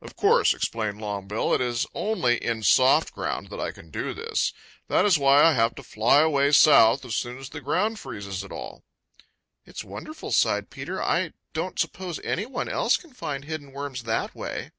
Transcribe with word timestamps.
"Of 0.00 0.16
course," 0.16 0.54
explained 0.54 0.98
Longbill, 1.02 1.52
"it 1.54 1.60
is 1.60 1.86
only 1.92 2.42
in 2.42 2.62
soft 2.62 3.12
ground 3.12 3.50
that 3.50 3.60
I 3.60 3.70
can 3.70 3.90
do 3.90 4.14
this. 4.14 4.54
That 4.88 5.04
is 5.04 5.18
why 5.18 5.42
I 5.42 5.52
have 5.52 5.74
to 5.74 5.82
fly 5.82 6.22
away 6.22 6.52
south 6.52 7.04
as 7.04 7.14
soon 7.16 7.36
as 7.36 7.50
the 7.50 7.60
ground 7.60 7.98
freezes 7.98 8.42
at 8.42 8.50
all." 8.50 8.82
"It's 9.66 9.84
wonderful," 9.84 10.32
sighed 10.32 10.70
Peter. 10.70 11.02
"I 11.02 11.34
don't 11.52 11.78
suppose 11.78 12.18
any 12.24 12.46
one 12.46 12.70
else 12.70 12.96
can 12.96 13.12
find 13.12 13.44
hidden 13.44 13.72
worms 13.72 14.04
that 14.04 14.34
way." 14.34 14.70